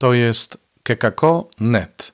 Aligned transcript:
To 0.00 0.14
jest 0.14 0.58
kekako.net. 0.82 2.12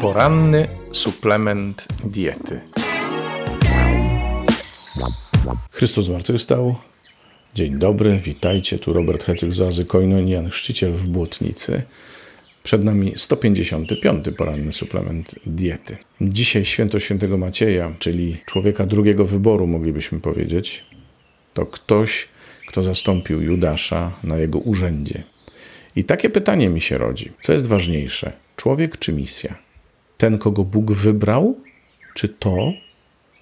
Poranny 0.00 0.68
suplement 0.92 1.86
diety. 2.04 2.60
Chrystus 5.70 6.04
zmartwychwstał. 6.04 6.76
Dzień 7.54 7.78
dobry, 7.78 8.18
witajcie. 8.18 8.78
Tu 8.78 8.92
Robert 8.92 9.24
Hecyk 9.24 9.52
z 9.52 9.60
Oazy 9.60 9.84
Koinonia, 9.84 10.34
Jan 10.34 10.50
Chrzciciel 10.50 10.92
w 10.92 11.06
Błotnicy. 11.08 11.82
Przed 12.68 12.84
nami 12.84 13.12
155. 13.16 14.24
poranny 14.36 14.72
suplement 14.72 15.34
diety. 15.46 15.96
Dzisiaj 16.20 16.64
święto 16.64 17.00
świętego 17.00 17.38
Macieja, 17.38 17.92
czyli 17.98 18.36
człowieka 18.46 18.86
drugiego 18.86 19.24
wyboru, 19.24 19.66
moglibyśmy 19.66 20.20
powiedzieć. 20.20 20.84
To 21.54 21.66
ktoś, 21.66 22.28
kto 22.66 22.82
zastąpił 22.82 23.42
Judasza 23.42 24.18
na 24.24 24.38
jego 24.38 24.58
urzędzie. 24.58 25.22
I 25.96 26.04
takie 26.04 26.30
pytanie 26.30 26.68
mi 26.68 26.80
się 26.80 26.98
rodzi: 26.98 27.32
co 27.40 27.52
jest 27.52 27.66
ważniejsze, 27.66 28.32
człowiek 28.56 28.98
czy 28.98 29.12
misja? 29.12 29.58
Ten, 30.18 30.38
kogo 30.38 30.64
Bóg 30.64 30.92
wybrał, 30.92 31.60
czy 32.14 32.28
to, 32.28 32.72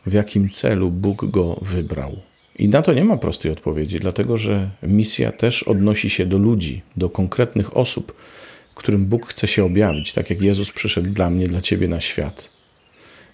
w 0.06 0.12
jakim 0.12 0.50
celu 0.50 0.91
Bóg 0.91 1.24
go 1.24 1.58
wybrał? 1.62 2.16
I 2.58 2.69
na 2.69 2.83
to 2.83 2.95
nie 2.95 3.05
ma 3.05 3.16
prostej 3.16 3.52
odpowiedzi, 3.52 3.98
dlatego 3.98 4.36
że 4.36 4.70
misja 4.83 5.33
też 5.33 5.62
odnosi 5.62 6.11
się 6.11 6.27
do 6.27 6.38
ludzi, 6.38 6.83
do 6.97 7.11
konkretnych 7.11 7.77
osób, 7.77 8.14
którym 8.76 9.06
Bóg 9.06 9.26
chce 9.26 9.46
się 9.46 9.64
objawić, 9.64 10.12
tak 10.12 10.30
jak 10.30 10.42
Jezus 10.42 10.72
przyszedł 10.72 11.10
dla 11.10 11.30
mnie, 11.30 11.46
dla 11.46 11.60
ciebie 11.60 11.88
na 11.88 12.00
świat. 12.00 12.50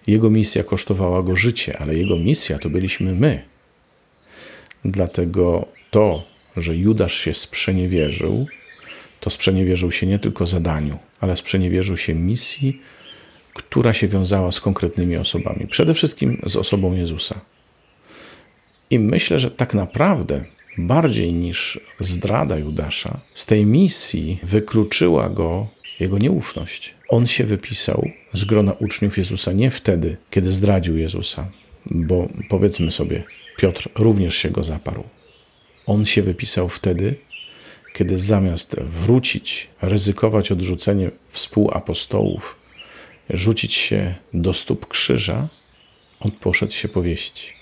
Jego 0.06 0.30
misja 0.30 0.64
kosztowała 0.64 1.22
go 1.22 1.36
życie, 1.36 1.78
ale 1.78 1.94
jego 1.94 2.16
misja 2.16 2.58
to 2.58 2.70
byliśmy 2.70 3.14
my. 3.14 3.42
Dlatego 4.84 5.68
to, 5.90 6.24
że 6.56 6.76
Judasz 6.76 7.14
się 7.14 7.34
sprzeniewierzył, 7.34 8.46
to 9.20 9.30
sprzeniewierzył 9.30 9.90
się 9.90 10.06
nie 10.06 10.18
tylko 10.18 10.46
zadaniu, 10.46 10.98
ale 11.20 11.36
sprzeniewierzył 11.36 11.96
się 11.96 12.14
misji, 12.14 12.80
która 13.54 13.92
się 13.92 14.08
wiązała 14.08 14.52
z 14.52 14.60
konkretnymi 14.60 15.16
osobami, 15.16 15.66
przede 15.66 15.94
wszystkim 15.94 16.42
z 16.46 16.56
osobą 16.56 16.94
Jezusa. 16.94 17.40
I 18.90 18.98
myślę, 18.98 19.38
że 19.38 19.50
tak 19.50 19.74
naprawdę 19.74 20.44
bardziej 20.78 21.32
niż 21.32 21.80
zdrada 22.00 22.56
Judasza, 22.56 23.20
z 23.34 23.46
tej 23.46 23.66
misji 23.66 24.38
wykluczyła 24.42 25.28
go 25.28 25.68
jego 26.00 26.18
nieufność. 26.18 26.94
On 27.08 27.26
się 27.26 27.44
wypisał 27.44 28.10
z 28.32 28.44
grona 28.44 28.72
uczniów 28.72 29.18
Jezusa 29.18 29.52
nie 29.52 29.70
wtedy, 29.70 30.16
kiedy 30.30 30.52
zdradził 30.52 30.96
Jezusa, 30.96 31.50
bo 31.86 32.28
powiedzmy 32.48 32.90
sobie, 32.90 33.24
Piotr 33.56 33.88
również 33.94 34.36
się 34.36 34.50
go 34.50 34.62
zaparł. 34.62 35.04
On 35.86 36.06
się 36.06 36.22
wypisał 36.22 36.68
wtedy, 36.68 37.14
kiedy 37.92 38.18
zamiast 38.18 38.80
wrócić, 38.80 39.68
ryzykować 39.82 40.52
odrzucenie 40.52 41.10
współapostołów, 41.28 42.56
rzucić 43.30 43.74
się 43.74 44.14
do 44.34 44.54
stóp 44.54 44.88
krzyża, 44.88 45.48
on 46.20 46.30
poszedł 46.30 46.72
się 46.72 46.88
powieścić. 46.88 47.61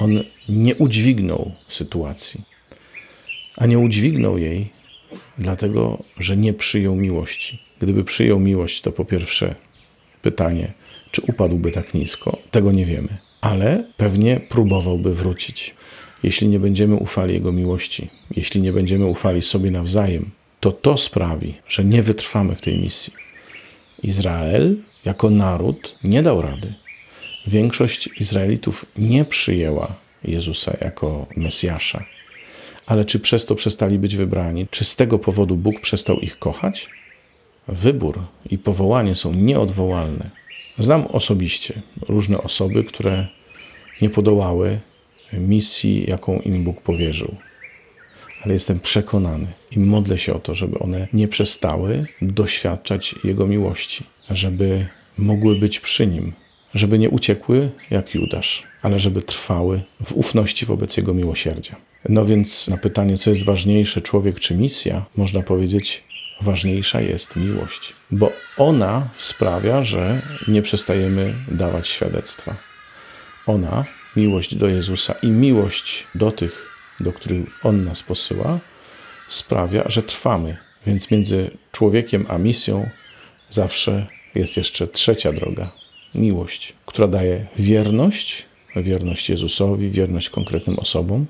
On 0.00 0.24
nie 0.48 0.74
udźwignął 0.74 1.52
sytuacji, 1.68 2.40
a 3.56 3.66
nie 3.66 3.78
udźwignął 3.78 4.38
jej, 4.38 4.70
dlatego 5.38 6.02
że 6.18 6.36
nie 6.36 6.52
przyjął 6.52 6.96
miłości. 6.96 7.62
Gdyby 7.80 8.04
przyjął 8.04 8.40
miłość, 8.40 8.80
to 8.80 8.92
po 8.92 9.04
pierwsze 9.04 9.54
pytanie, 10.22 10.72
czy 11.10 11.22
upadłby 11.22 11.70
tak 11.70 11.94
nisko, 11.94 12.38
tego 12.50 12.72
nie 12.72 12.84
wiemy, 12.84 13.18
ale 13.40 13.84
pewnie 13.96 14.40
próbowałby 14.48 15.14
wrócić. 15.14 15.74
Jeśli 16.22 16.48
nie 16.48 16.60
będziemy 16.60 16.94
ufali 16.94 17.34
Jego 17.34 17.52
miłości, 17.52 18.10
jeśli 18.30 18.62
nie 18.62 18.72
będziemy 18.72 19.06
ufali 19.06 19.42
sobie 19.42 19.70
nawzajem, 19.70 20.30
to 20.60 20.72
to 20.72 20.96
sprawi, 20.96 21.54
że 21.68 21.84
nie 21.84 22.02
wytrwamy 22.02 22.54
w 22.54 22.60
tej 22.60 22.78
misji. 22.78 23.12
Izrael 24.02 24.76
jako 25.04 25.30
naród 25.30 25.98
nie 26.04 26.22
dał 26.22 26.42
rady. 26.42 26.74
Większość 27.50 28.08
Izraelitów 28.20 28.86
nie 28.98 29.24
przyjęła 29.24 29.94
Jezusa 30.24 30.76
jako 30.80 31.26
Mesjasza. 31.36 32.04
Ale 32.86 33.04
czy 33.04 33.20
przez 33.20 33.46
to 33.46 33.54
przestali 33.54 33.98
być 33.98 34.16
wybrani? 34.16 34.66
Czy 34.70 34.84
z 34.84 34.96
tego 34.96 35.18
powodu 35.18 35.56
Bóg 35.56 35.80
przestał 35.80 36.20
ich 36.20 36.38
kochać? 36.38 36.88
Wybór 37.68 38.18
i 38.50 38.58
powołanie 38.58 39.14
są 39.14 39.34
nieodwołalne. 39.34 40.30
Znam 40.78 41.06
osobiście 41.06 41.82
różne 42.08 42.38
osoby, 42.38 42.84
które 42.84 43.26
nie 44.02 44.10
podołały 44.10 44.80
misji, 45.32 46.10
jaką 46.10 46.40
im 46.40 46.64
Bóg 46.64 46.80
powierzył. 46.80 47.34
Ale 48.42 48.54
jestem 48.54 48.80
przekonany 48.80 49.46
i 49.76 49.78
modlę 49.78 50.18
się 50.18 50.34
o 50.34 50.38
to, 50.38 50.54
żeby 50.54 50.78
one 50.78 51.08
nie 51.12 51.28
przestały 51.28 52.06
doświadczać 52.22 53.14
Jego 53.24 53.46
miłości, 53.46 54.04
żeby 54.30 54.86
mogły 55.18 55.58
być 55.58 55.80
przy 55.80 56.06
Nim, 56.06 56.32
żeby 56.74 56.98
nie 56.98 57.10
uciekły 57.10 57.70
jak 57.90 58.14
Judasz, 58.14 58.62
ale 58.82 58.98
żeby 58.98 59.22
trwały 59.22 59.82
w 60.04 60.12
ufności 60.12 60.66
wobec 60.66 60.96
Jego 60.96 61.14
miłosierdzia. 61.14 61.76
No 62.08 62.24
więc 62.24 62.68
na 62.68 62.76
pytanie, 62.76 63.16
co 63.16 63.30
jest 63.30 63.44
ważniejsze, 63.44 64.00
człowiek 64.00 64.40
czy 64.40 64.54
misja, 64.54 65.06
można 65.16 65.42
powiedzieć, 65.42 66.04
ważniejsza 66.40 67.00
jest 67.00 67.36
miłość, 67.36 67.96
bo 68.10 68.32
ona 68.56 69.08
sprawia, 69.16 69.82
że 69.82 70.22
nie 70.48 70.62
przestajemy 70.62 71.34
dawać 71.48 71.88
świadectwa. 71.88 72.56
Ona, 73.46 73.84
miłość 74.16 74.54
do 74.54 74.68
Jezusa 74.68 75.14
i 75.22 75.30
miłość 75.30 76.06
do 76.14 76.32
tych, 76.32 76.66
do 77.00 77.12
których 77.12 77.46
On 77.62 77.84
nas 77.84 78.02
posyła, 78.02 78.60
sprawia, 79.26 79.82
że 79.86 80.02
trwamy. 80.02 80.56
Więc 80.86 81.10
między 81.10 81.50
człowiekiem 81.72 82.26
a 82.28 82.38
misją 82.38 82.90
zawsze 83.50 84.06
jest 84.34 84.56
jeszcze 84.56 84.88
trzecia 84.88 85.32
droga 85.32 85.79
miłość, 86.14 86.74
która 86.86 87.08
daje 87.08 87.46
wierność, 87.56 88.46
wierność 88.76 89.30
Jezusowi, 89.30 89.90
wierność 89.90 90.30
konkretnym 90.30 90.78
osobom 90.78 91.26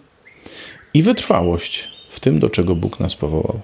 i 0.94 1.02
wytrwałość 1.02 1.88
w 2.10 2.20
tym, 2.20 2.38
do 2.38 2.50
czego 2.50 2.74
Bóg 2.74 3.00
nas 3.00 3.16
powołał. 3.16 3.60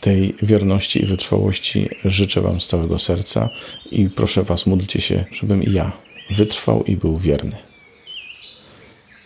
Tej 0.00 0.34
wierności 0.42 1.02
i 1.02 1.06
wytrwałości 1.06 1.88
życzę 2.04 2.40
Wam 2.40 2.60
z 2.60 2.68
całego 2.68 2.98
serca 2.98 3.50
i 3.90 4.08
proszę 4.08 4.42
Was, 4.42 4.66
módlcie 4.66 5.00
się, 5.00 5.24
żebym 5.30 5.62
i 5.62 5.72
ja 5.72 5.92
wytrwał 6.30 6.84
i 6.84 6.96
był 6.96 7.16
wierny. 7.16 7.56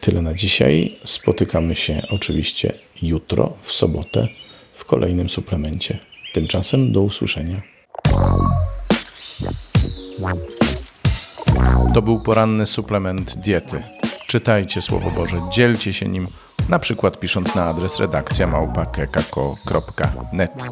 Tyle 0.05 0.23
na 0.23 0.35
dzisiaj. 0.35 0.97
Spotykamy 1.05 1.75
się 1.75 2.03
oczywiście 2.11 2.73
jutro, 3.03 3.57
w 3.63 3.73
sobotę, 3.73 4.29
w 4.73 4.85
kolejnym 4.85 5.29
suplemencie. 5.29 5.99
Tymczasem 6.33 6.93
do 6.93 7.01
usłyszenia. 7.01 7.63
To 11.95 12.03
był 12.03 12.21
poranny 12.21 12.67
suplement 12.67 13.35
diety. 13.35 13.83
Czytajcie 14.27 14.83
Słowo 14.83 15.11
Boże, 15.11 15.43
dzielcie 15.51 15.93
się 15.93 16.09
nim, 16.09 16.29
na 16.69 16.79
przykład 16.79 17.21
pisząc 17.21 17.55
na 17.55 17.65
adres 17.65 18.01
redakcja 18.01 18.47
małpa.kekako.net. 18.47 20.69